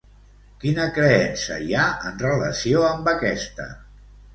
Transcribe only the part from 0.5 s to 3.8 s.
Quina creença hi ha en relació amb aquesta?